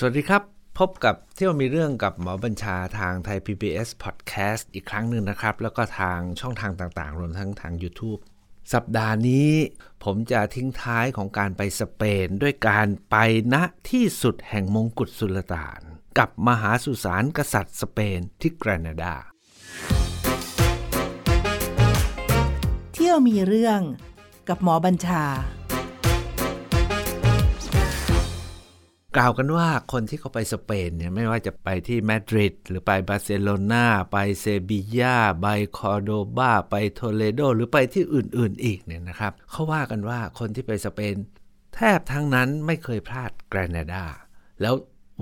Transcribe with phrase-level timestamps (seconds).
[0.00, 0.42] สวัสดีครับ
[0.78, 8.20] พบกับเที่ยวมีเรื่องกับหมอบัญชาทางไทย PBS Podcast อีกครั้งหนึ่งนะครับ แล้วก็ทางช่องทางต่างๆ รวมทั้งทาง YouTube
[8.72, 9.50] สัปดาห์นี้
[10.04, 13.16] ผมจะทิ้งท้ายของการไปสเปน ด้วยการไป
[13.54, 13.56] ณ
[13.90, 15.80] ที่สุดแห่งมงกุฎสุลต่าน
[16.18, 19.14] กับมหาสุสานกษัตริย์สเปนที่แกรนาดา
[22.92, 23.80] เที่ยวมีเรื่อง
[24.48, 25.24] กับหมอบัญชา
[29.16, 35.46] กล่าวกันว่าคนที่เขาไปสเปนเนี่ยไม่ว่าจะไปที่มาดริดหรือไปบาร์เซโลนาไปเซบียาไป
[35.78, 41.14] คอร์โดบาไปโทเลโดหรือไปที่อื่นๆอีกเนี่ยนะครับเขาว่ากันว่าคนที่ไปสเปน
[41.74, 44.04] แทบทั้งนั้นไม่เคยพลาดแกรนาดา
[44.60, 44.74] แล้ว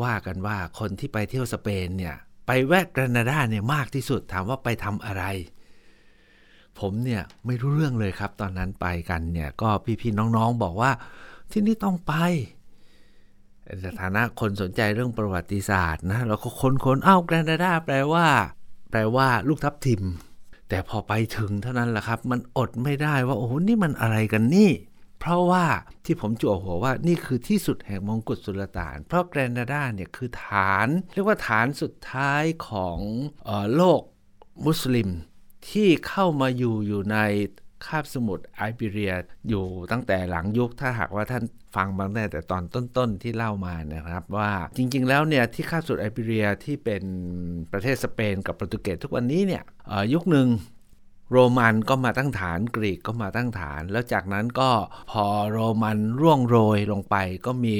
[0.02, 2.14] ว่ากันว่าคนที่ไปเที่ยวสเปนเนี่ย
[2.46, 5.24] ไปแวะแกรนาดาเนี่ยมากที่สุดถามว่าไปทำอะไร
[6.78, 9.68] ผมเนี่ยไม่รู้เรื่องเลยครับ ตอนนั้นไปกันเนี่ยก็
[10.00, 10.92] พี่ๆน้องๆบอกว่า
[11.52, 12.14] ที่นี่ต้องไป
[13.82, 18.26] ในฐานะคนสนใจเรื่องประวัติศาสตร์นะเราก็ค้นค้นอ้าวแกรนาดาแปลว่า
[18.90, 20.02] แปลว่าลูกทับทิม
[20.68, 24.70] แต่พอไปถึงเท่านั้นแหละครับ มันอดไม่ได้ว่าโอ้โหนี่มันอะไรกันนี่
[25.20, 25.64] เพราะว่า
[26.04, 32.98] ที่ผมจั่วหัวว่านี่คือที่สุดแห่งมงกุฎสุลต่าน เพราะแกรนาดาเนี่ยคือฐาน เรียกว่าฐานสุดท้ายของ
[33.48, 34.02] ออโลก
[34.66, 35.08] มุสลิม
[35.70, 37.18] ที่เข้ามาอยู่อยู่ใน
[37.88, 39.12] คาบสมุทรไอเบเรีย
[39.48, 41.42] อยู่ตั้งแต่หลังยุคถ้าหากว่าท่าน
[41.76, 47.02] ฟังบางแต่ตอนต้นๆที่เล่ามานะครับ ว่าจริงๆแล้วเนี่ยที่คาบสมุทรไอเบเรียที่เป็น
[47.72, 49.62] ประเทศสเปนกับโปรตุเกสทุกวันนี้เนี่ย
[50.14, 50.48] ยุคหนึ่ง
[51.32, 54.70] โรมันก็มาตั้งฐานกรีกก็มาตั้งฐาน แล้วจากนั้นก็
[55.10, 57.74] พอโรมันร่วงโรยลงไปก็มี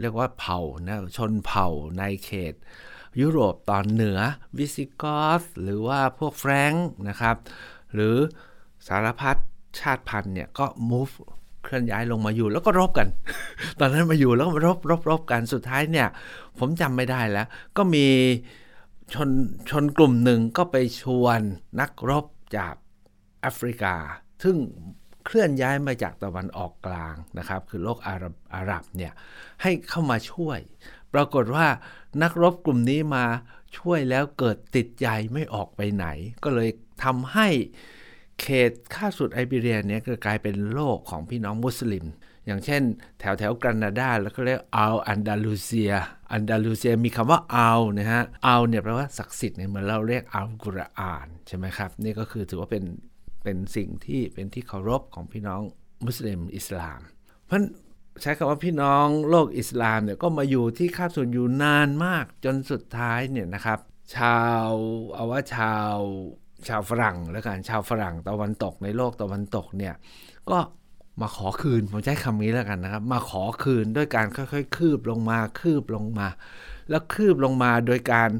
[0.00, 2.54] เรียกว่าเผ่านะชนเผ่าในเขต
[3.20, 4.18] ยุโรปตอนเหนือ
[4.58, 7.36] วิสิกอสหรือว่าพวกแฟรงค์นะครับ
[7.94, 8.16] หรือ
[8.86, 9.36] สารพัด
[9.78, 11.14] ชาติพันธุ์เนี่ยก็ move
[11.64, 13.08] เคลื่อนย้ายลงมาอยู่แล้วก็รบกัน
[13.80, 16.08] ตอนนั้นมาอยู่แล้วก็รบรบรบกันสุดท้ายเนี่ย
[16.58, 18.06] ผมจำไม่ได้แล้ว ก็มี
[19.14, 19.30] ชน
[19.70, 21.40] ชนกลุ่มหนึ่งก็ไปชวน
[21.80, 22.24] นักรบ
[22.56, 22.74] จาก
[23.40, 23.94] แอฟริกา
[24.42, 24.56] ซึ่ง
[25.24, 29.12] เคลื่อนย้ายมาจากตะวันออกกลางนะครับ คือโลกอาหรับอาหรับเนี่ย
[29.62, 30.58] ให้เข้ามาช่วย
[31.14, 31.66] ปรากฏว่า
[32.22, 33.24] นักรบกลุ่มนี้มา
[33.78, 36.06] ช่วยแล้วเกิดติดใจไม่ออกไปไหน
[36.44, 36.70] ก็เลย
[37.04, 37.48] ทำให้
[38.40, 42.04] เขตข้าสุดไอเบเรียเนี่ยก็กลายเป็นโลกของพี่น้องมุสลิม
[42.46, 42.82] อย่างเช่น
[43.20, 45.92] แถวแถวกรานาดาแล้วก็เรียกอัลอันดาลูเซีย
[46.32, 52.84] อันดาลูเซียมีคำว่าอัลนะฮะอัลเนี่ยแปลว่าศักดิ์สิทธิ์เนี่ยเหมือนเราเรียกอัลกุรอานใช่ไหมครับ นี่ก็คือถือว่าเป็น
[53.44, 55.60] เป็นสิ่งที่เป็นที่เคารพของพี่น้อง
[56.06, 57.00] มุสลิมอิสลาม
[57.46, 57.60] เพราะ
[58.22, 63.78] ใช้คำว่าพี่น้องโลกอิสลามเนี่ยก็มาอยู่ที่คาบส่วนอยู่นานมากจนสุดท้ายเนี่ยนะครับ
[64.16, 64.70] ชาว
[65.14, 65.94] เอาว่าชาว
[66.68, 69.94] ชาวฝรั่งแล้วกันชาวฝรั่งตะวันตกในโลกตะวันตกเนี่ย
[70.50, 70.58] ก็
[71.20, 76.28] มาขอคืนผมใช้คำนี้แล้วกันนะครับ มาขอคืนด้วยการค่อยๆ คืบลงมาคืบลงมา
[76.90, 78.30] แล้วคืบลงมาโดยการ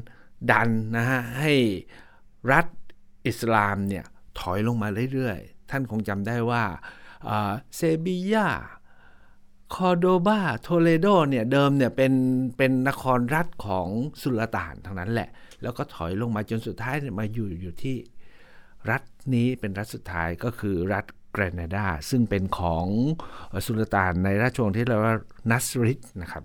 [0.51, 1.53] ดันนะฮะให้
[2.51, 2.65] รัฐ
[3.27, 4.05] อิสลามเนี่ย
[4.39, 6.63] ถอยลงมาเรื่อยๆ ท่านคงจำได้ว่า
[7.75, 8.49] เซบียา
[9.73, 12.13] คอโดบาโทเลโดเนี่ยเดิมเนี่ยเป็น
[12.57, 13.87] เป็นนครรัฐของ
[14.21, 15.29] สุลต่านทั้งนั้นแหละ
[15.61, 17.97] แล้วก็ถอยลงมาจนสุดท้ายมาอยู่อยู่ที่
[18.89, 19.03] รัฐ
[19.35, 22.85] นี้เป็นรัฐสุดท้ายก็คือรัฐแกรนาดา ซึ่งเป็นของ
[23.65, 25.15] สุลต่านในราชวงศ์ที่เรียกว่า
[25.51, 26.43] นัสริดนะครับ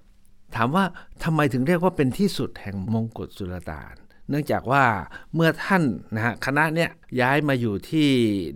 [0.56, 0.84] ถามว่า
[1.24, 3.94] ทำไมถึงเรียกว่าเป็นที่สุดแห่งมงกุฎสุลต่าน
[4.28, 4.84] เนื่องจากว่า
[5.34, 5.82] เมื่อท่าน
[6.14, 8.08] นะฮะคณะเนี้ยย้ายมาอยู่ที่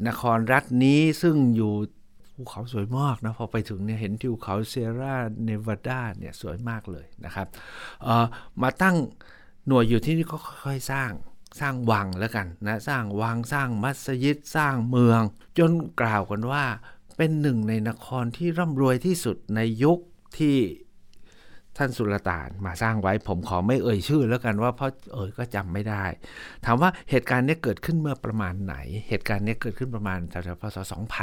[0.08, 1.74] นครรัฐนี้ซึ่งอยู่
[2.34, 7.46] ภูเขาสวยมากนะพอไปถึงเนี่ยเห็นทิวเขาเซราเนวาดาเนี่ยสวยมากเลยนะครับ
[8.62, 8.96] มาตั้ง
[9.68, 11.10] หน่วยอยู่ที่นี่ก็ค่อยๆสร้าง
[11.60, 15.20] สร้างวังแล้วกันนะ สร้างวังสร้างมัสยิดสร้างเมือง
[15.58, 15.70] จน
[16.00, 16.64] กล่าวกันว่า
[17.16, 19.98] เป็นหนึ่งในนครที่ร่ำรวยที่สุดในยุค
[20.38, 20.58] ที่
[21.76, 26.04] ท่านสุลต่านมาสร้างไว้ผมขอไม่เอ่ยชื่อแล้วกันว่าเพราะเอ่ยก็จำไม่ได้
[26.64, 28.74] ถามว่าเหตุการณ์นี้เกิดขึ้นเมื่อประมาณไหน
[29.08, 30.78] เหตุการณ์นี้เกิดขึ้นประมาณแถวๆพศ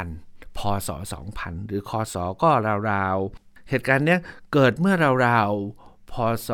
[0.06, 0.90] 2000 พศ
[1.28, 2.50] 2000 หรือคศก็
[2.92, 4.16] ราวๆเหตุการณ์นี้
[4.52, 4.94] เกิดเมื่อ
[5.26, 6.14] ราวๆ พ
[6.48, 6.50] ศ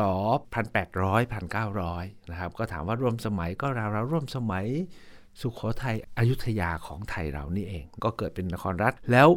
[0.73, 1.33] 1800
[1.73, 4.65] 1900 นะครับ ก็ถามว่าร่วมสมัยก็ราวๆร่วมสมัย
[5.41, 9.29] สุขโขทัยอยุธยาของไทยเรานี่เอง ก็เกิดเป็นนครรัฐแล้ว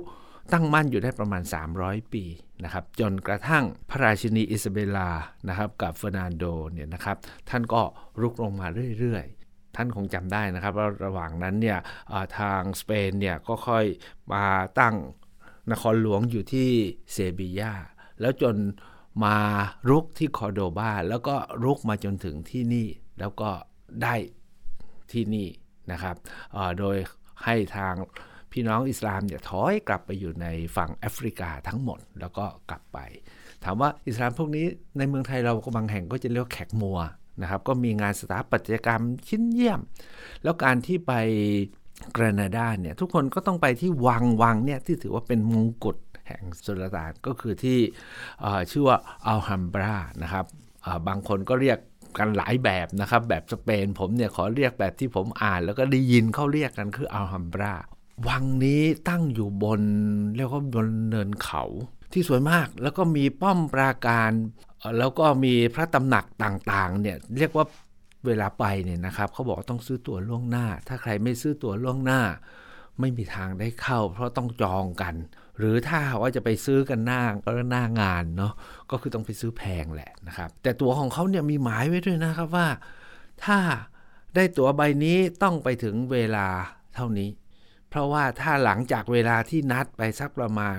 [0.53, 1.43] ตั้งมั่นอยู่ได้ประมาณ
[1.77, 2.25] 300 ปี
[2.65, 5.11] นะครับจนกระทั่งพระราชินีอิซาเบลา
[5.49, 7.17] นะครับกับเฟอร์นันโดเนี่ยนะครับ
[7.51, 7.83] ท่านก็
[8.21, 8.67] รุกลงมา
[8.99, 11.79] เรื่อยๆ ท่านคงจำได้นะครับว่าระหว่างนั้นเนี่ย
[12.39, 13.85] ทางสเปนเนี่ยก็ค่อย
[14.33, 14.45] มา
[14.81, 14.95] ตั้ง
[15.73, 16.71] นครหลวงอยู่ที่
[17.13, 17.73] เซบียา
[18.21, 18.57] แล้วจน
[19.25, 19.37] มา
[19.89, 21.35] รุกที่คอโดบาแล้วก็
[21.65, 22.87] รุกมาจนถึงที่นี่
[23.21, 23.51] แล้วก็
[24.03, 24.15] ได้
[25.13, 25.49] ที่นี่
[25.93, 26.17] นะครับ
[26.79, 26.97] โดย
[27.45, 27.95] ให้ทาง
[28.53, 30.47] พี่น้องอิสลามเนี่ยถอยกลับไปอยู่ใน
[30.77, 32.99] ฝั่งแอฟริกาทั้งหมดแล้วก็กลับไป
[33.65, 34.67] ถามว่าอิสลามพวกนี้
[34.99, 36.99] ในเมืองไทยเราก็บางแห่งก็จะเรียกแขกมัว
[37.43, 39.81] นะครับก็มีงานสถาปัตยกรรมชิ้นเยี่ยม
[40.43, 41.13] แล้วการที่ไป
[42.17, 45.97] กรานาดาเนี่ยทุกคนก็ต้องไปที่วังวังเนี่ยที่ถือว่าเป็นมงกุฎ
[46.27, 47.79] แห่งสุลต่านก็คือที่
[48.71, 50.47] ชื่อว่าอัลฮัมบรานะครับ
[51.09, 51.79] บางคนก็เรียก
[52.19, 57.75] กันหลายแบบนะครับ แบบสเปนผมเนี่ยขอเรียกแบบที่ผมอ่าน แล้วก็ได้ยินเขาเรียกกันคืออัลฮัมบรา
[58.29, 59.83] วังนี้ตั้งอยู่บน
[60.37, 61.65] เรียกว่าบนเนินเขา
[62.13, 64.31] ที่สวยมากแล้วก็มีป้อมปราการ
[64.99, 67.67] แล้วก็มีพระตำหนักต่างๆเนี่ยเรียกว่า
[68.27, 72.21] เวลาไปเนี่ยนะครับเขาบอกต้องซื้อตั๋วล่วงหน้า ถ้าใครไม่ซื้อตั๋วล่วงหน้า
[73.01, 75.15] ไม่มีทางได้เข้า เพราะต้องจองกัน
[75.59, 78.53] หรือถ้าว่าจะไปซื้อกันหน้าก็หน้างานเนาะ
[78.91, 82.69] ก็คือต้องไปซื้อแพงแหละนะครับ แต่ตั๋วของเขาเนี่ยมีหมายไว้ด้วยนะครับว่า
[83.45, 83.59] ถ้า
[84.35, 86.47] ได้ตั๋วใบนี้ต้องไปถึงเวลา
[86.95, 87.31] เท่านี้
[87.89, 90.79] เพราะว่าถ้าหลังจากเวลาที่นัดไปสักประมาณ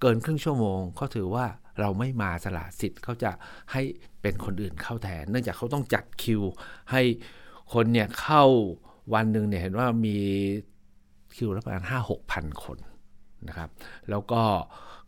[0.00, 1.46] เกินครึ่งชั่วโมงเขาถือว่า
[1.80, 3.30] เราไม่มาสละสิทธิ์เขาจะ
[3.72, 3.82] ให้
[4.22, 6.42] เป็นคนอื่นเข้าแทน เนื่องจากเขาต้องจัดคิว
[6.92, 7.02] ให้
[7.72, 8.44] คนเนี่ยเข้า
[9.14, 10.18] วันหนึ่งเนี่ยเห็นว่ามี
[11.36, 12.78] คิวประมาณห้าหกพันคน
[13.48, 13.70] นะครับ
[14.10, 14.42] แล้วก็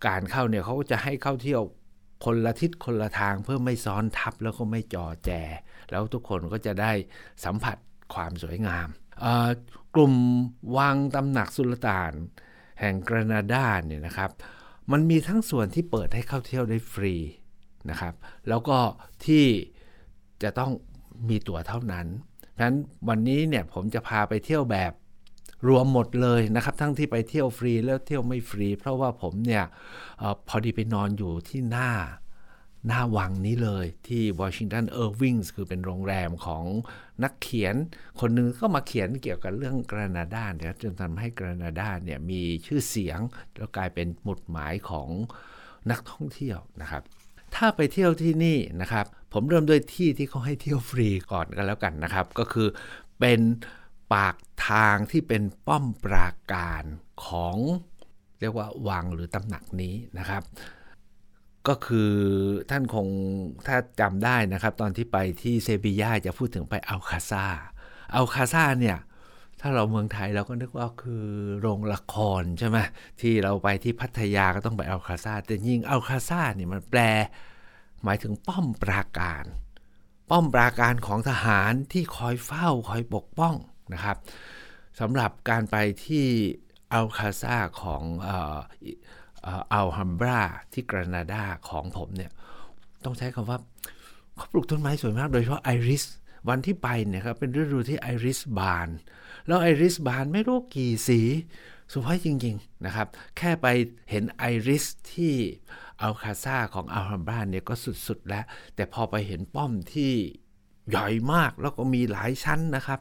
[0.07, 1.63] การเข้าเนี่ยเขาจะให้เข้าเที่ยว
[2.25, 5.31] คนละทิศคนละทางเพื่อไม่ซ้อนทับแล้วก็ไม่จอแจ
[5.91, 6.93] แล้วทุกคนก็จะได้
[7.45, 7.77] สัมผัส
[8.15, 8.89] ความสวยงาม
[9.95, 10.15] กลุ่ม
[10.77, 12.13] วังตำหนักสุลต่าน
[12.81, 14.31] แห่งกรนาดาเนี่ยนะครับ
[14.93, 17.15] มันมีทั้งส่วนที่เปิดให้เข้าเที่ยวได้ฟรี
[17.91, 18.15] นะครับ
[18.49, 18.79] แล้วก็
[19.27, 19.45] ที่
[20.43, 20.73] จะต้อง
[21.29, 22.07] มีตั๋วเท่านั้น
[22.53, 22.77] เพราะฉะนั้น
[23.09, 24.93] วันนี้เนี่ยผมจะพาไปเที่ยวแบบ
[25.69, 29.65] รวมหมดเลยนะครับ ทั้งที่ไปเที่ยวฟรีแล้วเที่ยวไม่ฟรี เพราะว่าผมเนี่ย
[30.21, 31.91] ออพอดีไปนอนอยู่ที่หน้า
[32.87, 36.65] หน้าวังนี้เลยที่วอชิงตันเออร์วิงส์คือเป็นโรงแรมของ
[37.23, 37.75] นักเขียน
[38.21, 43.21] คนหนึ่งก็มาเขียนเกี่ยวกับเรื่องกรานาดาเนี่ยจนทำให้กรานาดาเนี่ยมีชื่อเสียง
[43.57, 45.09] แล้วกลายเป็นหมุดหมายของ
[45.91, 47.03] นักท่องเที่ยวนะครับ
[47.55, 52.69] ถ้าไปเที่ยวที่นี่นะครับ ผมเริ่มด้วยที่ที่เขาให้เที่ยวฟรีก่อนกันแล้วกันนะครับ ก็คือ
[53.21, 53.41] เป็น
[54.15, 54.37] ปาก
[54.69, 56.85] ทางที่เป็นป้อมปราการ
[57.27, 57.57] ของ
[58.41, 60.43] เรียกว่าวังหรือตำหนักนี้นะครับ
[61.69, 62.13] ก็คือ
[62.71, 63.09] ท่านคง
[63.67, 67.47] ถ้าจำได้นะครับ ตอนที่ไปที่เซบียาจะพูดถึงไปอัลคาซา
[68.15, 68.99] อัลคาซาเนี่ย
[69.61, 71.27] ถ้าเราเมืองไทยเราก็นึกว่าคือ
[71.61, 72.79] โรงละครใช่ไหม
[73.21, 77.01] ที่เราไปที่พัทยาก็ต้องไปอัลคาซาแต่ยิ่งอัลคาซาเนี่ยมันแปล
[78.05, 79.45] หมายถึงป้อมปราการ
[80.31, 83.55] ป้อมปราการของทหารที่คอยเฝ้าคอยปกป้อง
[83.95, 84.17] นะครับ
[85.01, 86.27] สำหรับการไปที่
[86.93, 88.03] อัลคาซาของ
[89.75, 90.41] อัลฮัมบรา
[90.73, 92.31] ที่กรานาดาของผมเนี่ย
[93.05, 93.59] ต้องใช้คำว่า
[94.37, 96.05] เขาปลูกต้นไม้สวยมาก โดยเฉพาะไอริส
[96.49, 98.89] วันที่ไปเนี่ยครับเป็นฤดูที่ไอริสบาน
[99.47, 101.21] แล้วไอริสบานไม่รู้กี่สี
[101.93, 103.67] สวยจริง ๆ นะครับ แค่ไป
[104.11, 105.35] เห็นไอริสที่
[106.03, 107.75] อัลคาซาของอัลฮัมบราเนี่ยก็
[108.07, 108.45] สุด ๆ แล้ว
[108.75, 110.13] แต่พอไปเห็นป้อมที่
[110.91, 113.01] ใหญ่มากแล้วก็มีหลายชั้นนะครับ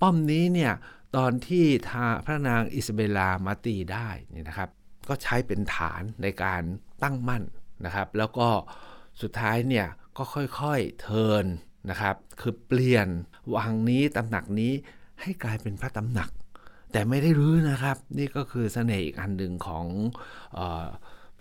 [0.00, 0.72] ป้อมนี้เนี่ย
[1.16, 4.70] ตอนที่ทาพระนางอิสเบลามาตีได้นี่นะครับ
[5.08, 6.62] ก็ใช้เป็นฐานในการ
[7.02, 7.42] ตั้งมั่น
[7.84, 8.48] นะครับ แล้วก็
[9.22, 9.86] สุดท้ายเนี่ย
[10.16, 11.44] ก็ค่อยๆเทิน
[11.90, 13.08] นะครับ คือเปลี่ยน
[13.54, 14.72] วังนี้ตำหนักนี้
[15.20, 16.30] ให้กลายเป็นพระตำหนัก
[16.92, 19.86] แต่ไม่ได้รื้อนะครับ นี่ก็คือเสน่ห์อีกอันหนึ่งของ
[20.56, 20.86] ออ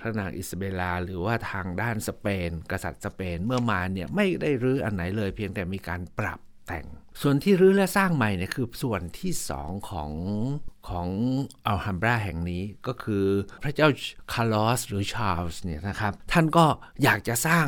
[0.01, 6.85] พระนางอิซาเบลลาหรือว่าทางด้านสเปน กษัตริย์สเปนเมื่อมาเนี่ยไม่ได้รื้ออันไหนเลยเพียงแต่มีการปรับแต่ง
[7.21, 10.11] ส่วนที่รื้อและสร้างใหม่เนี่ยคือส่วนที่สองของ
[10.89, 11.07] ของ
[11.67, 13.25] อัลฮัมบราแห่งนี้ก็คือ
[13.63, 13.87] พระเจ้า
[14.33, 16.65] คาร์ลอสหรือชาร์ลส์เนี่ยนะครับ ท่านก็
[17.03, 17.65] อยากจะสร้าง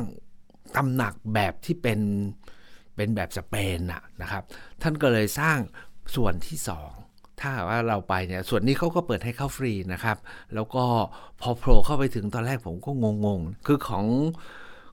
[0.75, 1.99] ตำหนักแบบที่เป็น
[2.95, 3.79] เป็นแบบสเปน
[4.21, 4.43] นะครับ
[4.81, 5.57] ท่านก็เลยสร้าง
[6.15, 6.91] ส่วนที่สอง
[7.39, 10.17] ถ้าว่าเราไปเนี่ยส่วนนี้เขาก็เปิดให้เข้าฟรีนะครับ
[10.53, 10.83] แล้วก็
[11.41, 12.91] พอโผล่เข้าไปถึงตอนแรกผมก็
[13.25, 14.05] งงๆ คือของ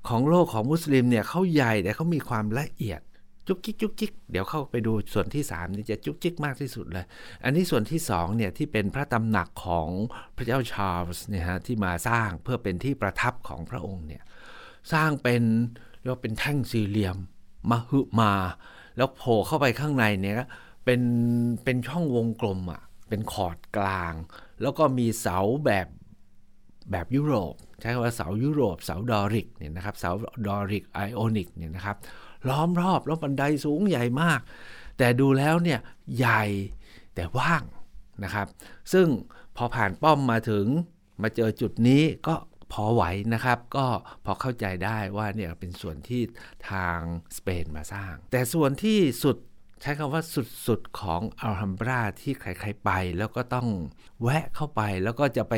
[0.08, 3.00] ของโลกของมุสลิมเนี่ยเขาใหญ่แต่เขามีความละเอียด
[3.48, 7.04] จุกจิกจุกจิกเดี๋ยวเข้าไปดูส่วนที่3นี่จะจุกจิกมากที่สุดเลย
[7.44, 9.88] อันนี้ส่วนที่2เนี่ยที่เป็นพระตำหนักของ
[10.36, 14.22] พระเจ้าชาร์ลส์เนี่ยฮะที่มาสร้างเพื่อเป็นที่ประทับของพระองค์เนี่ย
[14.92, 15.42] สร้างเป็น
[16.00, 17.16] เรียกว่าเป็นแท่งสี่เหลี่ยม
[17.70, 18.32] มหึมา
[18.96, 20.36] แล้วโผล่เข้าไปข้างในเนี่ย
[20.84, 21.02] เป็น
[21.64, 24.14] เป็นช่องวงกลมอะเป็นขอร์ดกลาง
[24.62, 25.86] แล้วก็มีเสาแบบ
[26.90, 30.10] แบบยุโรป ใช้คำว่าเสายุโรป เสาดอริกเนี่ยนะครับเสา
[30.46, 31.96] ดอริกไอออนิกเนี่ยนะครับ
[32.48, 34.40] ล้อมรอบแล้วบันไดสูงใหญ่มาก
[34.98, 35.80] แต่ดูแล้วเนี่ย
[36.18, 36.44] ใหญ่
[37.14, 37.62] แต่ว่าง
[38.24, 38.46] นะครับ
[38.92, 39.06] ซึ่ง
[39.56, 40.66] พอผ่านป้อมมาถึง
[41.22, 42.34] มาเจอจุดนี้ก็
[42.72, 43.02] พอไหว
[43.34, 43.86] นะครับ ก็
[44.24, 46.22] พอเข้าใจได้ว่าเนี่ยเป็นส่วนที่
[46.70, 46.98] ทาง
[47.36, 49.36] สเปนมาสร้าง แต่ส่วนที่สุด
[49.80, 50.22] ใช้คำว่า
[50.66, 53.68] สุดๆของอัลฮัมบราที่ใครๆไป แล้วก็ต้อง
[54.22, 55.54] แวะเข้าไปแล้วก็จะไป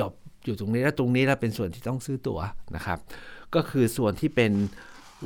[0.00, 0.12] จบ
[0.44, 2.40] อยู่ตรงนี้แล้วตรงนี้แล้วเป็นส่วนที่ต้องซื้อตั๋ว
[2.76, 2.98] นะครับ
[3.54, 4.52] ก็คือส่วนที่เป็น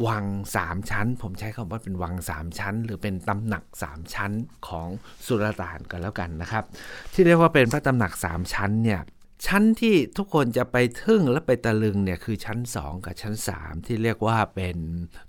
[0.07, 0.25] วัง
[0.57, 4.33] สามชั้น ผมใช้คำว่าเป็นวังสามชั้น หรือเป็นตำหนักสามชั้น
[4.69, 4.89] ของ
[5.27, 6.65] สุลต่านกันแล้วกันนะครับ
[7.13, 9.01] ที่เรียกว่าเป็นพระตำหนักสามชั้นเนี่ย
[9.47, 14.79] ชั้นที่ทุกคนจะไปทึ่งและไปตะลึงเนี่ยคือชั้น 2 กับชั้น 3 ที่เรียกว่าเป็น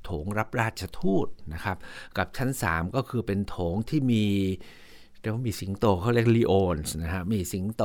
[0.03, 1.77] โถงรับราชทูตนะครับ
[2.17, 4.25] กับชั้น 3 ก็คือเป็นโถงที่มี
[5.21, 7.83] เรียกว่ามีสิงโตเขาเรียกลีโอนส์นะฮะมีสิงโต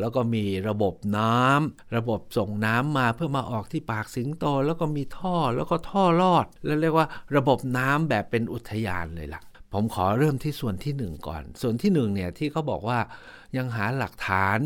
[0.00, 12.98] แล้วก็มีระบบน้ำระบบส่งน้ำมาเพื่อมาออกที่ปากสิงโต แล้วก็มีท่อแล้วก็ท่อลอด แล้วเรียกว่าระบบน้ำแบบเป็นอุทยานเลยล่ะผมขอเริ่มที่ส่วนที่ 1 ก่อน ส่วนที่1เนี่ยที่เขาบอกว่า
[13.56, 14.58] ยังหาหลักฐาน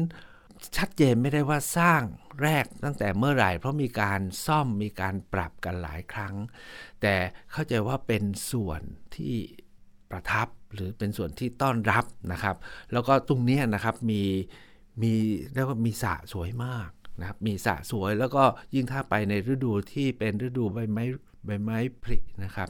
[0.76, 2.02] ชัดเจนไม่ได้ว่าสร้าง
[2.42, 6.34] แรกตั้งแต่เมื่อไหร่ เพราะมีการซ่อมมีการปรับกันหลายครั้ง
[7.02, 7.14] แต่
[7.52, 8.80] เข้าใจว่าเป็นส่วน
[9.16, 9.36] ที่
[10.10, 12.56] ประทับหรือเป็นส่วนที่ต้อนรับนะครับ
[12.92, 14.22] แล้วก็ตรงนี้นะครับมี
[15.02, 15.12] มี
[15.54, 18.44] เรียกว่ามีสระสวยมากนะครับมีสระสวยแล้วก็
[18.74, 21.04] ยิ่งถ้าไปในฤดูที่เป็นฤดูใบไม้
[21.46, 22.68] ใบไม้ผลินะครับ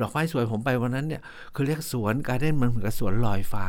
[0.00, 1.22] ดอกไม้สวยผมไปวันนั้นเนี่ย
[1.54, 3.66] คือเรียกสวนการเด้นมันเหมือนกับสวนลอยฟ้า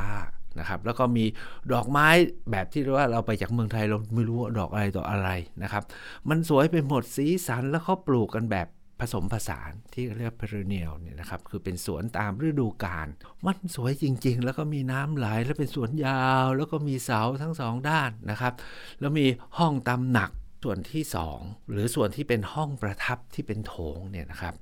[0.60, 1.26] นะครับแล้วก็มี
[1.74, 2.08] ดอกไม้
[2.52, 5.30] แบบที่เรียกว่าเราไปจากเมืองไทยเราไม่รู้ว่าดอกอะไรต่ออะไร
[5.64, 5.84] นะครับ
[6.30, 8.68] มันสวยไปหมดสีสันแล้วเขาปลูกกันแบบ
[9.02, 13.08] ผสมผสานที่เรียกเพรเนียลเนี่ยนะครับคือเป็นสวนตามฤดูกาล
[13.46, 18.54] มันสวยจริง ๆ แล้วก็มีน้ำไหลแล้วเป็นสวนยาว แล้วก็มีเสาทั้งสองด้านนะครับ
[19.00, 19.26] แล้วมี
[19.58, 20.32] ห้องตำหนัก
[20.64, 21.04] ส่วนที่
[21.38, 24.56] 2 หรือส่วนที่เป็นห้องประทับที่เป็นโถงเนี่ยนะครับ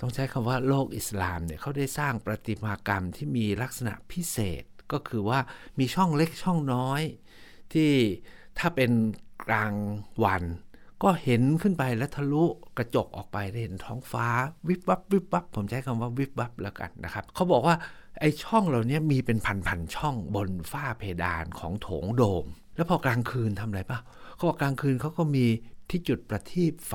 [0.00, 5.38] ต้องใช้คำว่าโลกอิสลามเนี่ยเขาได้สร้างประติมากรรมที่มีลักษณะพิเศษ ก็คือว่า
[5.78, 7.02] มีช่องเล็กช่องน้อย
[7.72, 7.90] ที่
[8.58, 8.90] ถ้าเป็น
[9.48, 9.74] กลาง
[10.24, 10.42] วัน
[11.02, 12.44] ก็เห็นขึ้นไปแล้วทะลุ
[12.78, 14.26] กระจกออกไปได้เห็นท้องฟ้า
[14.68, 17.76] วิบวับวิบวับผมใช้คำว่าวิบวับแล้วกันนะครับเขาบอกว่า
[18.20, 23.98] ไอ้ช่องเหล่านี้มีเป็นพันๆช่องบนฝ้าเพดานของโถงโดม แล้วพอกลางคืนทำอะไรป่ะ
[24.34, 25.46] เขาบอกกลางคืนเขาก็มี
[25.90, 26.94] ที่จุดประทีปไฟ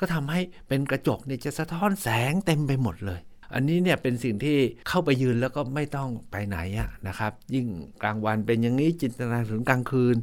[0.00, 3.20] ก็ทำให้เป็นกระจกเนี่ยจะสะท้อนแสงเต็มไปหมดเลย
[3.54, 7.66] อันนี้เนี่ยเป็นสิ่งที่เข้าไปยืนแล้วก็ไม่ต้องไปไหนอะนะครับ ยิ่ง
[8.02, 10.16] กลางวันเป็นอย่างนี้จินตนาถึงกลางคืน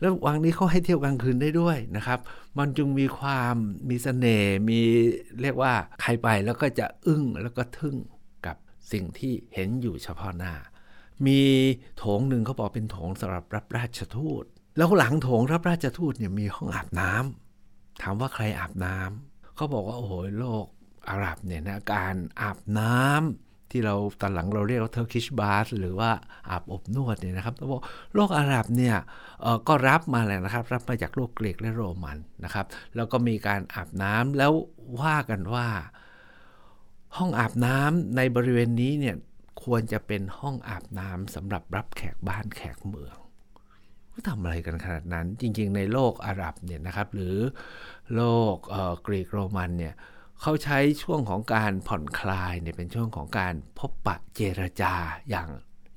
[0.00, 2.18] แล้ววังนี้เขาให้เที่ยวกลางคืนได้ด้วยนะครับ
[2.58, 3.54] มันจึงมีความ
[3.88, 4.80] มีสเสน่ห์มี
[5.42, 7.96] เรียกว่าใครไปแล้วก็จะอึ้งแล้วก็ทึ่ง
[8.46, 8.56] กับ
[8.92, 10.54] สิ่งที่เห็นอยู่เฉพาะหน้า
[11.26, 11.40] มี
[11.98, 14.44] โถงหนึ่งเขาบอกเป็นโถงสำหรับรับราชทูต
[14.76, 20.66] แล้วหลังโถงรับราชทูตเนี่ยมีห้องอาบน้ำถามว่าใครอาบน้ำเขาบอกว่าโอ้โหโลก
[21.10, 26.10] อาหรับเนี่ยนะการอาบน้ำที่เราตอนหลังเราเรียกว่าเทอร์คิชบาสหรือว่า
[26.50, 27.82] อาบอบนวดเนี่ยนะครับต้องบอก
[28.14, 28.96] โลกอาหรับเนี่ย
[29.68, 34.52] ก็รับมาแหละนะครับ รับมาจากโลกเกรกและโรมันนะครับ แล้วก็มีการอาบน้ำแล้ว
[35.00, 35.66] ว่ากันว่า
[37.16, 39.16] ห้องอาบน้ำในบริเวณนี้เนี่ย
[39.64, 43.16] ควรจะเป็นห้องอาบน้ำสำหรับรับแขกบ้านแขกเมือง
[44.12, 47.36] ก็ทำอะไรกันขนาดนั้นจริงๆ ในโลกอาหรับเนี่ยนะครับ หรือ
[48.14, 48.22] โล
[48.54, 48.56] ก
[49.06, 49.94] กรีกโรมันเนี่ย
[50.40, 54.94] เขาใช้ช่วงของการผ่อนคลายเนี่ยเป็นช่วงของการพบปะเจรจา
[55.30, 55.48] อย่าง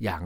[0.03, 0.21] อย่าง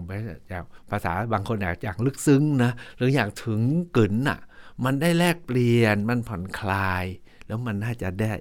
[0.90, 3.62] ภาษาบางคนอากอย่างลึกซึ้งนะหรืออย่ากถึง
[3.98, 4.40] กึ๋นอะ
[4.86, 7.06] มันได้แลกเปลี่ยนมันผ่อนคลาย
[7.48, 8.32] แล้วมันน่าจะได้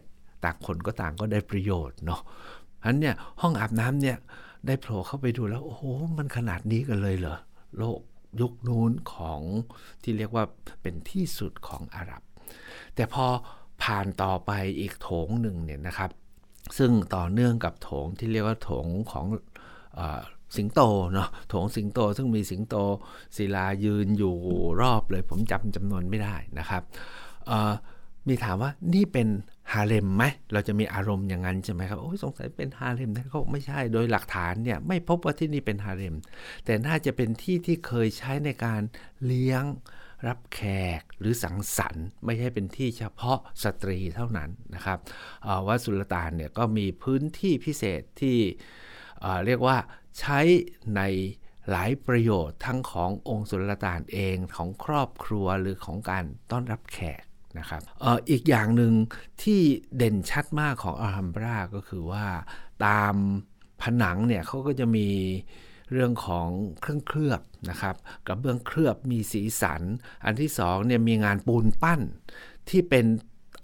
[0.45, 2.21] ต่างคนก็ต่างก็ได้ประโยชน์เนาะ
[2.85, 4.19] อันเนี่ยห้องอาบน้ำเนี่ย
[4.67, 5.83] ได้โผล่เข้าไปดูแล้วโอ้โห
[6.19, 7.39] มันขนาดนี้กันเลยเหรอ
[7.79, 8.01] โลก
[8.41, 9.41] ยุคนู้นของ
[10.03, 10.45] ที่เรียกว่า
[10.83, 12.23] เป็นที่สุดของอาหรับ
[12.95, 13.27] แต่พอ
[13.83, 16.11] ผ่านต่อไปอีกโถงหนึ่งเนี่ยนะครับ
[16.79, 19.27] ซึ่งต่อเนื่องกับโถงที่เรียกว่าโถงของ
[19.99, 20.01] อ
[20.57, 20.81] สิงโต
[21.13, 22.75] เนาะโถงสิงโตซึ่งมีสิงโต
[23.37, 24.37] ศิลายืนอยู่
[24.81, 26.83] รอบเลย ผมจำจำนวนไม่ได้นะครับ
[28.29, 29.29] มีถามว่านี่เป็น
[29.73, 36.15] ฮาเลมไหมเราจะมีอารมณ์อย่างนั้นใช่ไหมครับโอ้ยสงสัยเป็นฮาเลมนะเขาไม่ใช่โดยหลักฐานเนี่ยไม่พบว่าที่นี่เป็นฮาเลม
[36.65, 38.81] แต่น่าจะเป็นที่ที่เคยใช้ในการ
[39.27, 39.65] เลี้ยง
[40.27, 40.61] รับแข
[41.01, 44.99] กหรือสังสรรค์ ไม่ใช่เป็นที่เฉพาะสตรีเท่านั้นนะครับ
[45.67, 48.39] วัดสุลต่านเนี่ยก็มีพื้นที่พิเศษที่
[49.47, 49.77] เรียกว่า
[50.19, 50.41] ใช้
[50.97, 51.03] ใน
[51.71, 57.23] หลายประโยชน์ทั้งขององค์สุลต่านเองของครอบครัวหรือของการต้อนรับแขก
[57.59, 58.93] นะครับอออีกอย่างหนึ่ง
[59.43, 59.61] ที่
[59.97, 62.27] เด่นชัดมากของอัลฮัมบราก็คือว่า
[62.87, 63.15] ตาม
[63.83, 65.09] ผนังเนี่ยเขาก็จะมี
[65.93, 66.49] เรื่องของ
[66.81, 67.97] เครื่องเคลือบนะครับ
[68.27, 69.83] กับเบื้องเคลือบมีสีสัน
[70.25, 72.01] อันที่สองเนี่ยมีงานปูนปั้น
[72.69, 73.07] ที่เป็น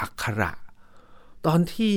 [0.00, 0.52] อักขระ
[1.46, 1.96] ตอนที่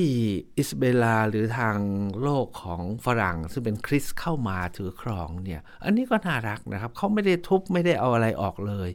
[0.58, 1.78] อิสเบลาหรือทาง
[2.22, 8.90] โลกของฝรั่ง ซึ่งเป็นคริสเข้ามาถือครองเนี่ยอันนี้ก็น่ารักนะครับเขาไม่ได้ทุบไม่ได้เอาอะไรออกเลย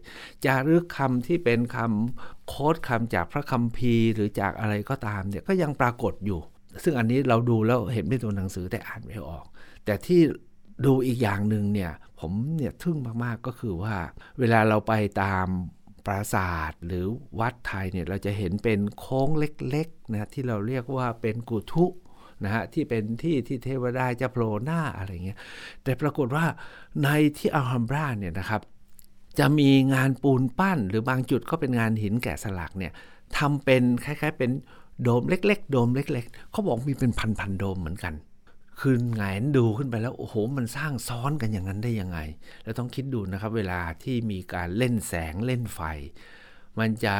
[0.44, 6.40] จารึกคำที่เป็นคำโค้ดคำจากพระคัมภีร์ หรือจากอะไรก็ตามเนี่ยก็ยังปรากฏอยู่
[6.82, 9.46] ซึ่งอันนี้เราดูแล้วเห็นเป็นตัวหนังสือแต่อ่านไม่ออก
[9.84, 10.20] แต่ที่
[10.84, 13.94] ดูอีกอย่างหนึ่งเนี่ยผมเนี่ยทึ่งมากๆก็คือว่า
[14.38, 14.92] เวลาเราไป
[15.22, 15.46] ตาม
[16.06, 17.04] ปราสาทหรือ
[17.40, 21.86] วัดไทยเนี่ยเราจะเห็นเป็นโค้งเล็กๆนะที่เราเรียกว่าเป็นกุทุ
[22.44, 25.38] นะฮะที่เป็นที่ที่เทวดาจะโผล่หน้าอะไรเงี้ย
[25.82, 26.44] แต่ปรากฏว่า
[27.04, 28.60] ในที่อัลฮัมบราเนี่ยนะครับ
[29.38, 32.92] จะมีงานปูนปั้น หรือบางจุดก็เป็นงานหินแกะสลักเนี่ย
[33.38, 34.50] ทำเป็นคล้ายๆ เป็น
[35.02, 38.14] โดมเล็ก ๆ โดมเล็ก ๆเขาบอกมีเป็นพันๆโดมเหมือนกัน
[38.80, 42.18] คือไงนดูขึ้นไปแล้วโอ้โหมันสร้างซ้อนกันอย่างนั้นได้ยังไง
[42.64, 45.80] แล้วต้องคิดดูนะครับ เวลาที่มีการเล่นแสงเล่นไฟ
[46.78, 47.16] มันจะ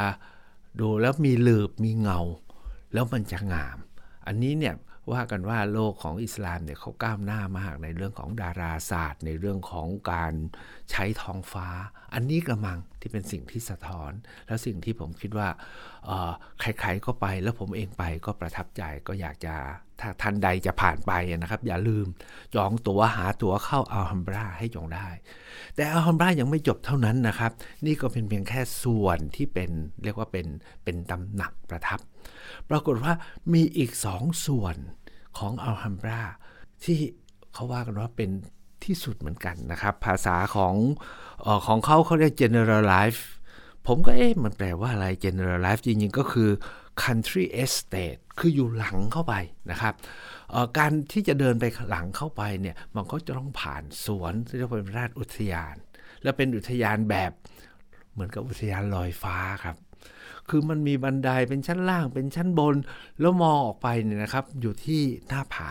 [0.81, 2.21] ดูแล้วมีหลืบมีเงา
[2.93, 3.79] แล้วมันจะงาม
[4.27, 4.75] อันนี้เนี่ย
[5.13, 10.33] ว่ากันว่าโลกของอิสลามเนี่ยเขาก้าวหน้ามากในเรื่องของดาราศาสตร์ ในเรื่องของการ
[10.91, 11.69] ใช้ท้องฟ้า
[12.15, 14.13] อันนี้กระมังที่เป็นสิ่งที่สะท้อน
[14.47, 15.49] แล้วสิ่งที่ผมคิดว่า
[16.61, 19.55] ใครๆก็ไปแล้วผมเองไปก็ประทับใจก็อยากจะ
[20.01, 22.07] ถ้าท่านใดจะผ่านไปนะครับ อย่าลืม
[22.55, 25.09] จองตั๋วหาตั๋วเข้าอัลฮัมบราให้จองได้
[25.77, 27.53] แต่อัลฮัมบรายังไม่จบเท่านั้นนะครับ
[27.87, 29.71] นี่ก็เป็นเพียงแค่ส่วนที่เป็น
[30.05, 30.47] เรียกว่าเป็น
[30.85, 32.01] เป็นตำหนักประทับ
[32.71, 33.13] ปรากฏว่า
[33.53, 34.77] มีอีกสองส่วน
[35.39, 36.23] ของอัลฮัมบรา
[36.85, 36.99] ที่
[37.53, 38.31] เขาว่ากันว่าเป็น
[38.85, 40.75] ที่สุดเหมือนกันนะครับ ภาษาของ
[41.45, 43.21] ออของเขาเขาเรียก general life
[43.87, 46.51] ผมก็เอ๊ะมันแปลว่าอะไร general life จริงๆ ก็คือ
[47.05, 49.35] country estate คืออยู่หลังเข้าไป
[49.71, 49.95] นะครับ
[50.79, 55.75] การที่จะเดินไปหลังเข้าไปเนี่ยมันก็จะต้องผ่านสวนที่เรียกว่าเป็นราชอุทยาน
[56.23, 57.33] และเป็นอุทยานแบบ
[58.13, 59.77] เหมือนกับอุทยานลอยฟ้าครับ
[60.49, 62.77] คือมันมีบันไดเป็นชั้นล่างเป็นชั้นบน
[63.21, 65.71] แล้วมองออกไปเนี่ยนะครับ อยู่ที่หน้าผา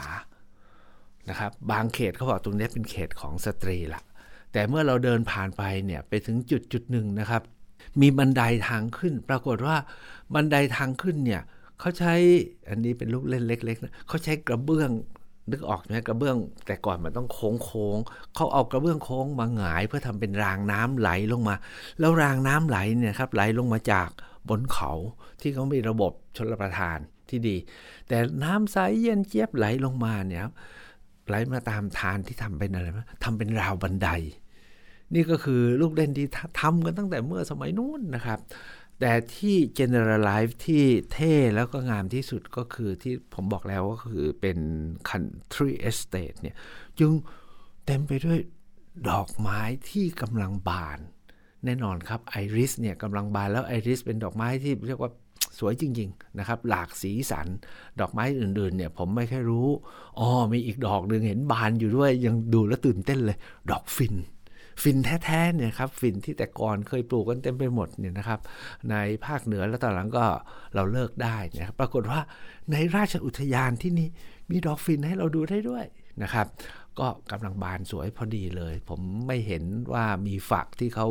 [1.30, 4.02] นะครับ บางเขตเขาบอกตรงนี้เป็นเขตของสตรีละ
[4.52, 7.42] แต่เมื่อเราเดินผ่านไปเนี่ยไปถึงจุดจุดหนึ่งนะครับ
[8.02, 9.76] มีบันไดทางขึ้น ปรากฏว่า
[10.34, 11.42] บันไดทางขึ้นเนี่ย
[11.80, 12.14] เขาใช้
[12.70, 14.92] อันนี้เป็นลูกเล่นเล็กๆนะเขาใช้กระเบื้อง
[15.52, 17.98] นึกออกไหมกระเบื้อง แต่ก่อนมันต้องโค้งโค้ง
[18.36, 21.56] เขาเอากระเบื้องโค้งมาหงาย เพื่อทำเป็นรางน้ำไหลลงมา
[22.00, 24.10] แล้วรางน้ำไหลเนี่ยครับไหลลงมาจาก
[24.50, 24.92] บนเขา
[25.42, 26.98] ที่เขามีระบบชลประทาน
[27.30, 27.58] ที่ดี
[28.08, 30.54] แต่น้ำใสเย็นเจี๊ยบไหลลงมาเนี่ยครับ
[31.28, 34.10] ไหลมาตามทานที่ทำเป็นอะไรไหมทำเป็นราวบันได
[35.14, 36.28] นี่ก็คือลูกเล่นที่
[36.62, 38.40] ทำกันตั้งแต่เมื่อสมัยนู้นนะครับ
[39.00, 44.58] แต่ที่ generalize ที่เท่แล้วก็งามที่สุดก็คือที่ผมบอกแล้วก็คือเป็น
[45.10, 46.56] country estate เนี่ย
[47.00, 47.12] จึง
[47.86, 48.40] เต็มไปด้วย
[49.10, 51.00] ดอกไม้ที่กำลังบาน
[51.66, 55.12] แน่นอนครับไอริสเนี่ยกำลังบานแล้วไอริสเป็นดอกไม้ที่เรียกว่า
[55.60, 57.48] สวยจริงๆนะครับหลากสีสัน
[58.00, 59.68] ดอกไม้อื่นๆเนี่ยผมไม่แค่รู้
[60.20, 63.38] อ๋อมีอีกดอกหนึ่งเห็นบานอยู่ด้วยยังดูแล้วตื่นเต้นเลย
[63.72, 64.16] ดอกฟิน
[64.82, 68.40] ฟินแท้ๆเนี่ยครับฟินที่แต่ก่อนเคยปลูกกันเต็มไปหมดเนี่ยนะครับ
[68.90, 70.26] ในภาคเหนือแล้วตอนหลังก็
[70.76, 72.20] เราเลิกได้นะครับปรากฏว่า
[72.72, 74.10] ในราชอุทยานที่นี่
[74.50, 75.86] มีดอกฟินให้เราดูได้ด้วย
[76.24, 76.48] นะครับ
[77.00, 81.08] ก็กำลังบานสวยพอดีเลย ผมไม่เห็นว่ามีฝักที่เขา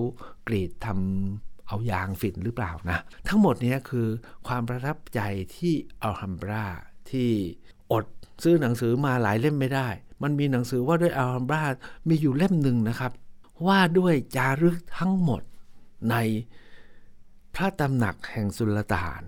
[0.49, 4.07] กรีดทำเอายางฝิ่นหรือเปล่านะ ทั้งหมดนี้คือ
[4.47, 5.21] ความประทับใจ
[5.57, 6.67] ที่อัลฮัมบรา
[7.11, 7.31] ที่
[7.93, 8.05] อด
[8.43, 9.89] ซื้อหนังสือมาหลายเล่มไม่ได้
[10.23, 11.63] มันมีหนังสือว่าด้วยอัลฮัมบรา
[12.09, 13.13] มีอยู่เล่มหนึ่งนะครับ
[13.67, 15.43] ว่าด้วยจารึกทั้งหมด
[16.11, 16.17] ใน
[17.55, 19.23] พระตำหนักแห่งสุลต่าน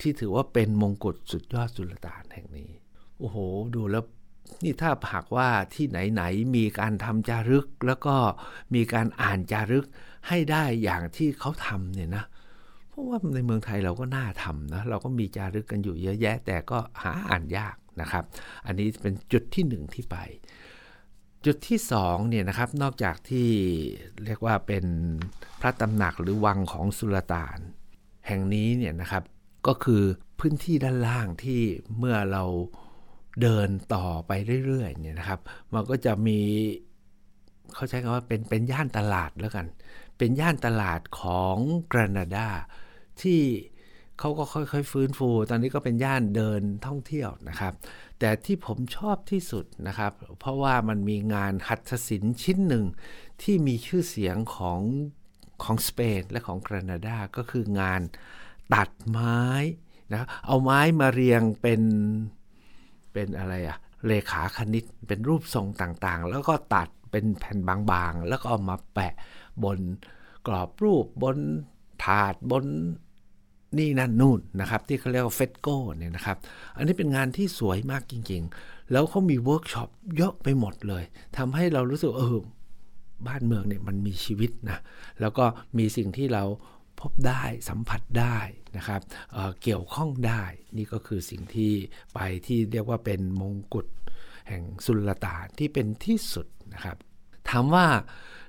[0.00, 2.70] ที่ถือว่าเป็นมงกุฎสุดยอดสุลต่านแห่งนี้
[3.18, 3.36] โอ้โห
[3.74, 4.04] ดูแล้ว
[4.64, 8.14] นี่ถ้าหากว่าที่ไหนๆมีการทำจารึก แล้วก็
[8.74, 9.86] มีการอ่านจารึก
[10.28, 12.24] ให้ได้อย่างที่เขาทำเนี่ยนะ
[12.88, 18.24] เพราะว่าในเมืองไทยเราก็น่าทำนะเราก็มีจารึกกันอยู่เยอะแยะ แต่ก็หาอ่านยากนะครับ
[18.66, 20.16] อันนี้เป็นจุดที่หนึ่งที่ไป
[21.46, 23.48] จุดที่สองเนี่ยนะครับนอกจากที่
[24.24, 24.84] เรียกว่าเป็น
[25.60, 27.58] พระตำหนักหรือวังของสุลต่าน
[28.26, 29.22] แห่งนี้เนี่ยนะครับ
[29.66, 30.02] ก็คือ
[30.40, 31.60] พื้นที่ด้านล่างที่
[31.98, 32.44] เมื่อเรา
[33.40, 34.32] เดินต่อไป
[34.66, 35.40] เรื่อยๆเนี่ยนะครับ
[35.74, 36.40] มันก็จะมี
[37.74, 39.66] เขาใช้คำว่าเป็นเป็นย่านตลาดแล้วกัน
[40.18, 41.56] เป็นย่านตลาดของ
[41.92, 42.48] กรานาดา
[43.22, 43.40] ที่
[44.18, 47.74] เขาก็ค่อยๆ ฟื้นฟู ตอนนี้ก็เป็นย่านเดินท่องเที่ยวนะครับ
[48.18, 52.84] แต่ที่ผมชอบที่สุดนะครับ เพราะว่ามันมีงานหัตถศิลป์ชิ้นหนึ่ง
[53.42, 54.80] ที่มีชื่อเสียงของ
[55.62, 58.02] ของสเปนและของแคนาดาก็คืองาน
[58.74, 59.40] ตัดไม้
[60.12, 61.82] นะเอาไม้มาเรียงเป็น
[63.12, 69.14] เป็นอะไรอะเลขาคณิตเป็นรูปทรงต่างๆ แล้วก็ตัดเป็นแผ่นบางๆ แล้วก็เอามาแปะ
[69.64, 69.78] บน
[70.46, 71.36] กรอบรูปบน
[72.04, 72.64] ถาดบน
[73.78, 76.36] นี่นั่นนู่นนะครับที่เขาเรียกว่า fresco เนี่ยนะครับ
[76.76, 81.04] อันนี้เป็นงานที่สวยมากจริงๆ แล้วเขามีเวิร์กช็อปเยอะไปหมดเลย
[81.36, 82.38] ทำให้เรารู้สึกเออ
[83.26, 84.78] บ้านเมืองเนี่ยมันมีชีวิตนะ
[85.20, 85.44] แล้วก็
[85.78, 86.44] มีสิ่งที่เรา
[87.02, 88.38] พบได้สัมผัสได้
[88.76, 89.00] นะครับ
[89.32, 90.42] เเกี่ยวข้องได้
[90.76, 91.72] นี่ก็คือสิ่งที่
[92.14, 93.86] ไปที่เรียกว่าเป็นมงกุฎ
[94.48, 96.96] แห่งสุลต่านที่เป็นที่สุดนะครับ
[97.50, 97.86] ถามว่า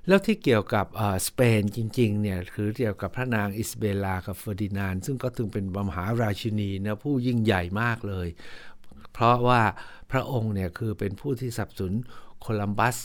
[0.08, 0.86] แล้วที่เกี่ยวกับ
[1.28, 8.28] สเปนจริงๆเนี่ยคือเกี่ยวกับพระนางอิสเบลากับเฟอร์ดินานซึ่งก็ถึงเป็นมหาราชินีนะผู้ยิ่งใหญ่มากเลย
[9.14, 9.62] เพราะว่า
[10.12, 11.94] พระองค์เนี่ยคือเป็นผู้ที่สับสน
[12.42, 12.98] โคลัมบัส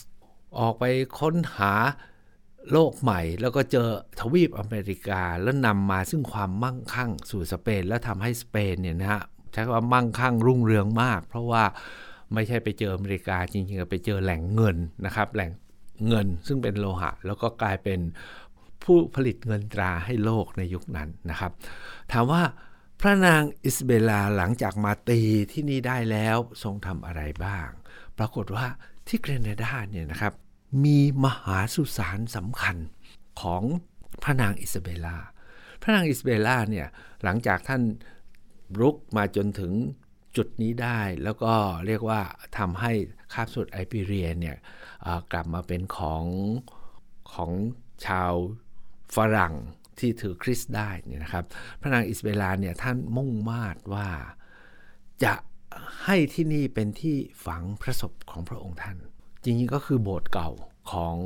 [0.59, 0.85] ออกไป
[1.21, 1.73] ค้นหา
[2.73, 3.89] โลกใหม่ แล้วก็เจอ
[4.21, 11.65] ทวีปอเมริกา แล้วนำมาซึ่งความมั่งคั่งสู่สเปน แล้วทำให้สเปนเนี่ยนะฮะใช้คำว่ามั่งคั่งรุ่งเรืองมาก เพราะว่า
[12.35, 14.77] ไม่ใช่ไปเจออเมริกาจริงๆไปเจอแหล่งเงิน
[15.07, 15.51] นะครับแหล่ง
[16.09, 18.01] เงินซึ่งเป็นโลหะ แล้วก็กลายเป็น
[18.85, 21.53] ผู้ผลิตเงินตราให้โลกในยุคนั้นนะครับ
[22.13, 22.43] ถามว่า
[23.01, 25.21] พระนางอิสเบลาหลังจากมาตี
[25.53, 27.69] ที่นี่ได้แล้วทรงทำอะไรบ้าง
[28.19, 28.67] ปรากฏว่า
[29.09, 30.33] ที่เกรเนดาเนี่ยนะครับ
[30.85, 32.77] มีมหาสุสานสำคัญ
[33.41, 33.63] ของ
[34.23, 35.17] พระนางอิสเบลา
[35.83, 36.87] พระนางอิสเบลาเนี่ย
[37.25, 37.83] หลังจากท่าน
[38.81, 39.73] รุกมาจนถึง
[40.37, 41.55] จุดนี้ได้แล้วก็
[41.87, 42.21] เรียกว่า
[42.59, 42.93] ทำให้
[43.33, 44.57] คาบสุดไอปิเรียเนี่ย
[45.33, 46.25] กลับมาเป็นของ
[47.33, 47.51] ของ
[48.07, 48.33] ชาว
[49.17, 49.55] ฝรั่ง
[49.99, 51.45] ที่ถือคริสต์ได้นี่นะครับ
[51.81, 54.09] พระนางอิสเบลาเนี่ยท่านมุ่งมาดว่า
[55.25, 55.35] จะ
[56.05, 58.99] ให้ที่นี่เป็นที่ฝังพระศพของพระองค์ท่าน
[59.43, 60.51] จริงๆก็คือโบสถ์เก่า
[60.91, 61.17] ของ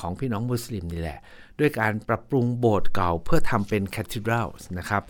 [0.00, 1.18] ของพี่น้องมุสลิมนี่แหละ
[1.58, 5.02] ด้วยการปรับปรุงโบสถ์เก่าเพื่อทำเป็นแคทดรัลนะครับ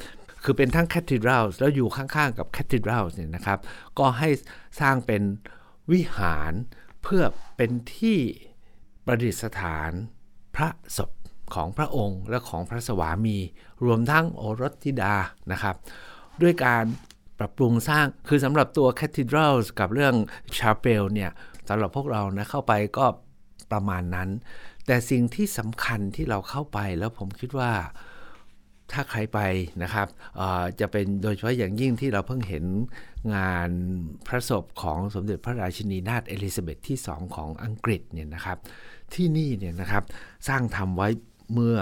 [0.45, 3.59] คือเป็นทั้งแคทดรัลแล้วอยู่ข้างๆกับแคทดรัลเนี่ยนะครับ
[3.99, 4.29] ก็ให้
[4.81, 5.23] สร้างเป็น
[5.93, 6.53] วิหาร
[7.03, 7.23] เพื่อ
[7.57, 8.19] เป็นที่
[9.07, 9.93] ประดิษฐาน
[10.57, 11.11] พระศพ
[11.55, 13.39] ของพระองค์และของพระสวามี
[13.85, 15.15] รวมทั้งโอรสธิดา
[15.53, 15.77] นะครับ
[16.43, 16.85] ด้วยการ
[17.39, 20.15] ปรับปรุงสร้างคือสำหรับตัว Cathedral กับเรื่อง
[20.57, 21.31] Chapel เนี่ย
[21.69, 23.07] สำหรับพวกเรานะเข้าไปก็
[23.73, 24.29] ประมาณนั้น
[24.87, 27.73] แต่สิ่งที่สำคัญที่เราเข้าไปแล้วผมคิดว่า
[28.93, 29.41] ถ้าใครไป
[29.83, 30.09] นะครับ
[30.81, 32.65] จะเป็นโดยเฉพาะอย่างยิ่งที่เราเพิ่งเห็น
[33.35, 33.71] งาน
[34.27, 38.59] พระศพของสมเด็จพระราชินีนาถเอลิซาเบธที่สองของอังกฤษเนี่ยนะครับ
[39.15, 40.05] ที่นี่เนี่ยนะครับ
[40.49, 41.09] สร้างทำไว้
[41.53, 41.79] เมื่อ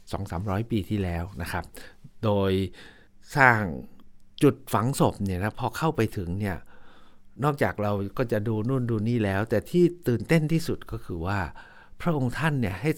[0.00, 1.64] 2-300 ปีที่แล้วนะครับ
[2.24, 2.52] โดย
[3.36, 3.60] สร้าง
[4.42, 6.56] จุดฝังศพเนี่ยนะพอเข้าไปถึงเนี่ย
[7.44, 11.40] นอกจากเราก็จะดูนู่นดูนี่แล้ว แต่ที่ตื่นเต้นที่สุดก็คือว่า
[12.00, 12.90] พระองค์ท่านเนี่ยให้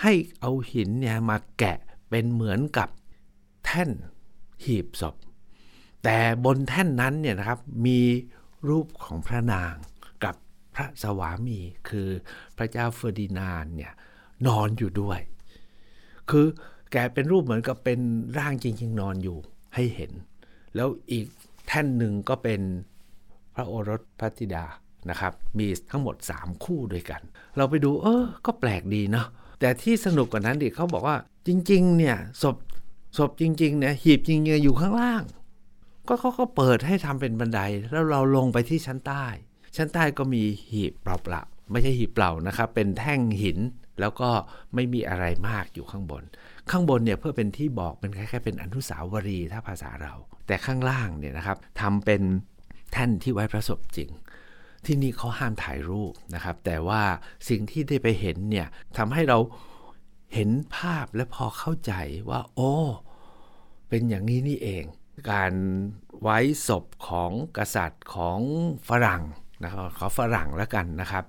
[0.00, 1.78] ให้เอาหินเนี่ยมาแกะ
[2.10, 2.88] เป็นเหมือนกับ
[3.64, 3.90] แท่น
[4.64, 5.14] หีบศพ
[6.04, 8.00] แต่บนแท่นนั้นเนี่ยนะครับมี
[8.68, 9.74] รูปของพระนาง
[10.24, 10.34] กับ
[10.74, 12.08] พระสวามี คือ
[12.56, 13.92] พระเจ้าเฟอร์ดินานเนี่ย
[14.46, 15.20] นอนอยู่ด้วย
[16.30, 16.46] คือ
[16.92, 18.00] แกเป็นรูปเหมือนกับเป็น
[18.38, 19.38] ร่างจริง ๆ นอนอยู่
[19.74, 20.12] ให้เห็น
[20.74, 21.26] แล้วอีก
[21.66, 22.60] แท่นหนึ่งก็เป็น
[23.56, 24.64] พระโอรสพระธิดา
[25.10, 27.20] นะครับ มีทั้งหมด 3 คู่ด้วยกัน
[27.56, 29.26] เราไปดูเออ ก็แปลกดีเนาะ
[29.60, 31.16] แต่ที่สนุกกว่านั้นดิเขาบอกว่า
[31.46, 32.56] จริง ๆ เนี่ยศพ
[33.18, 35.22] ศพจริงๆเนี่ยหีบจริงๆอยู่ข้างล่าง
[36.08, 39.24] ก็เขาก็เปิดให้ทำเป็นบันได แล้วเราลงไปที่ชั้นใต้
[39.76, 43.58] ชั้นใต้ก็มีหีบเปล่าๆไม่ใช่หีบเปล่านะครับ เป็นแท่งหิน
[44.00, 44.30] แล้วก็
[44.74, 46.22] ไม่มีอะไรมากอยู่ข้างบน
[46.70, 50.14] ข้างบนเนี่ยเพื่อเป็นที่บอกเป็นแค่เป็นอนุสาวรีย์ถ้าภาษาเรา
[50.46, 52.22] แต่ข้างล่างเนี่ยนะครับทำเป็น
[52.92, 54.10] แท่นที่ไว้พระศพจริง
[54.84, 57.02] ที่นี่เขาห้ามถ่ายรูปนะครับ แต่ว่า
[57.48, 59.38] สิ่งที่ได้ไปเห็นเนี่ยทำให้เรา
[60.34, 61.92] เห็นภาพและพอเข้าใจ
[62.30, 62.72] ว่า โอ้
[63.88, 64.84] เป็นอย่างนี้นี่เอง
[65.30, 65.52] การ
[66.22, 68.38] ไว้ศพของกษัตริย์ของ
[68.88, 69.22] ฝรั่ง
[69.62, 71.24] นะครับขอฝรั่งแล้วกันนะครับ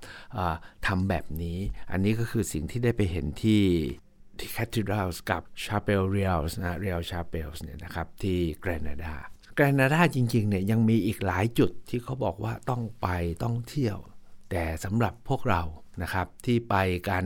[0.86, 1.58] ทำแบบนี้
[1.90, 3.62] อันนี้ก็คือสิ่งที่ได้ไปเห็นที่
[4.38, 9.14] ที่ Cathedrals กับ Chapel Reals นะ Real Chapels เนี่ยนะครับที่แกรนาดา
[9.60, 13.08] แกรนาดาจริงๆเนี่ยยังมีอีกหลายจุดที่เขาบอกว่าต้องไป
[13.42, 13.98] ต้องเที่ยว
[14.50, 15.62] แต่สำหรับพวกเรา
[16.02, 16.76] นะครับที่ไป
[17.08, 17.24] กัน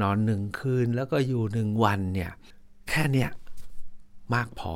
[0.00, 2.32] นอนหนึ่งคืนแล้วก็อยู่หนึ่งวันเนี่ย
[2.88, 3.30] แค่เนี้ย
[4.34, 4.74] มากพอ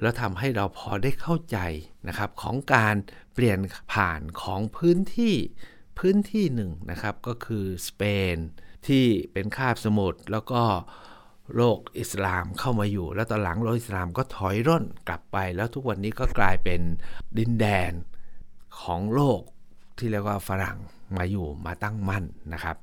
[0.00, 1.58] แล้วทำให้เราพอได้เข้าใจ
[2.08, 2.96] นะครับของการ
[3.34, 3.58] เปลี่ยน
[3.92, 5.34] ผ่านของพื้นที่
[5.98, 8.02] พื้นที่หนึ่งนะครับก็คือสเป
[8.34, 8.36] น
[8.86, 10.62] ที่เป็นคาบสมุทรแล้วก็
[11.56, 16.80] โลกอิสลามเข้ามาอยู่ แล้วตอนหลังโลกอิสลามก็ถอยร่นกลับไป แล้วทุกวันนี้ก็กลายเป็น
[17.38, 17.92] ดินแดน
[18.80, 19.40] ของโลก
[19.98, 20.78] ที่เรียกว่าฝรั่ง
[21.16, 22.76] มาอยู่มาตั้งมั่นนะครับ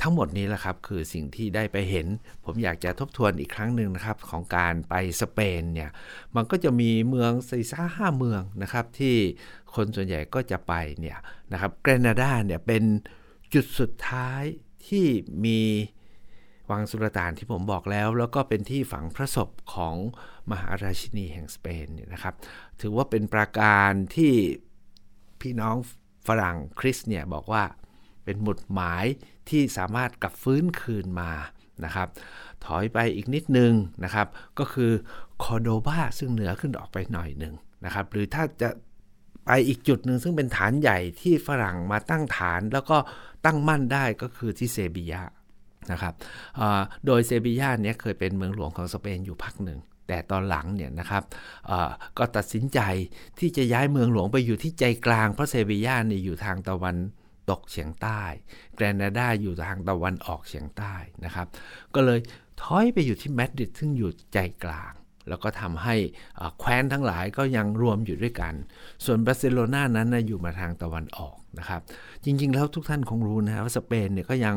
[0.00, 2.06] ทั้งหมดนี้แหละครับคือสิ่งที่ได้ไปเห็น
[2.44, 5.90] ผมอยากจะทบทวนอีกครั้งหนึ่งนะครับของการไปสเปนเนี่ย
[6.34, 9.16] มันก็จะมีเมืองสี่าห้าเมืองนะครับที่
[9.74, 11.18] คนส่วนใหญ่ก็จะไปเนี่ย
[11.52, 12.82] นะครับแกรนาดาเนี่ยเป็น
[13.54, 14.42] จุดสุดท้าย
[14.86, 15.06] ที่
[15.44, 15.60] มี
[16.70, 19.96] วังสุลต่านที่ผมบอกแล้ว แล้วก็เป็นที่ฝังพระศพของ
[20.50, 22.34] มหาราชินีแห่งสเปนเนี่ยนะครับ
[22.80, 24.32] ถือว่าเป็นประการที่
[25.40, 25.76] พี่น้อง
[26.28, 27.64] ฝรั่งคริสเนี่ยบอกว่า
[28.24, 29.04] เป็นหมุดหมาย
[29.48, 31.32] ที่สามารถกลับฟื้นคืนมา
[31.84, 32.08] นะครับ
[32.64, 33.72] ถอยไปอีกนิดนึง
[34.04, 34.26] นะครับ
[34.58, 34.92] ก็คือ
[35.42, 37.54] คอโดบาซึ่งเหนือขึ้นออกไปหน่อยหนึ่ง
[37.84, 38.70] นะครับ หรือถ้าจะ
[39.46, 42.96] ไปอีกจุดหนึ่งซึ่งเป็นฐานใหญ่ที่ฝรั่งมาตั้งฐานแล้วก็
[43.44, 45.22] ตั้งมั่นได้ก็คือที่เซบียา
[45.92, 46.14] นะครับ
[47.06, 51.22] โดยเซบียาเนี่ยเคยเป็นเมืองหลวงของสเปนอยู่พักหนึ่งแต่ตอนหลังเนี่ยนะครับ
[52.18, 52.80] ก็ตัดสินใจ
[53.38, 56.96] ที่จะย้ายเมืองหลวงไปอยู่ที่ใจกลางเพราะเซบียาเนี่ยอยู่ทางตะวัน
[57.50, 58.22] ตกเฉียงใต้
[58.76, 61.46] แกรนาดาอยู่ทางตะวันออกเฉียงใต้นะครับ
[61.94, 62.20] ก็เลย
[62.62, 64.92] ถอยไปอยู่ที่มาดริดซึ่งอยู่ใจกลาง
[65.28, 65.96] แล้วก็ทำให้
[66.58, 68.54] แคว้นทั้งหลายก็ยังรวมอยู่ด้วยกัน
[69.04, 71.80] ส่วนบาร์เซโลนานั้นนะอยู่มาทางตะวันออกนะครับ
[72.24, 74.54] จริงๆแล้วทุกท่านคงรู้นะว่าสเปนเนี่ยก็ยัง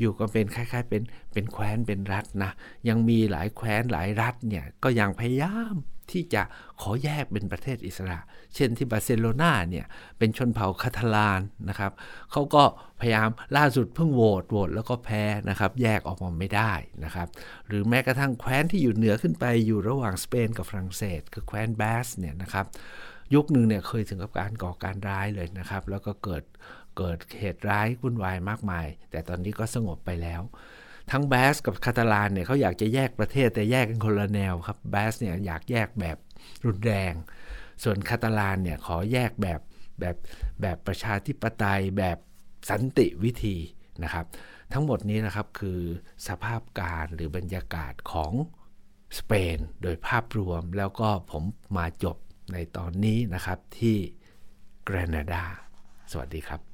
[0.00, 1.02] อยู่กันเป็นคล้ายๆ เป็น
[1.32, 2.50] เป็นแคว้นเป็นรัฐนะ
[2.88, 5.76] ยังมีหลายแคว้นหลายรัฐเนี่ยก็ยังพยายาม
[6.12, 6.42] ที่จะ
[6.80, 8.18] ขอแยกเป็นประเทศอิสระ
[8.54, 9.86] เช่นที่บาร์เซโลนาเนี่ย
[10.18, 11.92] เป็นชนเผ่าคาทาลานนะครับ
[12.32, 12.62] เขาก็
[13.00, 16.72] พยายามล่าสุดเพิ่งโหวตโหวตแล้วก็แพ้นะครับแยกออกมาไม่ได้
[17.04, 17.28] นะครับ
[17.66, 22.66] หรือแม้กระทั่งแคว้นที่อยู่เหนือขึ้นไปอยู่ระหว่างสเปนกับฝรั่งเศส คือแคว้นแบสเนี่ยนะครับ
[23.34, 26.42] ยุคหนึ่งเนี่ยเคยถึงกับการก่อการร้ายเลยนะครับ แล้วก็เกิด
[26.96, 30.42] เกิดเหตุร้ายวุ่นวายมากมาย แต่ตอนนี้ก็สงบไปแล้ว
[31.10, 36.16] ทั้งแบสกับคาตาลานเนี่ยเขาอยากจะแยกประเทศแต่แยกกันคนละแนวครับแบสเนี่ยอยากแยกแบบ
[36.66, 37.14] รุนแรง
[37.82, 39.60] ส่วนคาตาลานเนี่ยขอแยกแบบ
[40.00, 40.16] แบบ
[40.60, 42.18] แบบประชาธิปไตยแบบ
[42.70, 43.56] สันติวิธี
[44.02, 44.26] นะครับ
[44.72, 45.80] ทั้งหมดนี้นะครับคือ
[46.28, 48.32] สภาพการหรือบรรยากาศของ
[49.18, 51.44] สเปนโดยภาพรวมแล้วก็ผม
[51.76, 52.16] มาจบ
[52.52, 53.96] ในตอนนี้นะครับที่
[54.84, 55.44] แกรนาดา
[56.10, 56.73] สวัสดีครับ